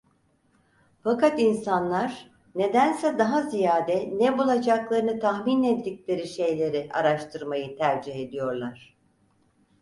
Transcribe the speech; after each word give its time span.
Fakat 1.03 1.39
insanlar 1.39 2.31
nedense 2.55 3.17
daha 3.19 3.41
ziyade 3.43 4.09
ne 4.17 4.37
bulacaklarını 4.37 5.19
tahmin 5.19 5.63
ettikleri 5.63 6.27
şeyleri 6.27 6.89
araştırmayı 6.93 7.77
tercih 7.77 8.15
ediyorlar. 8.15 8.97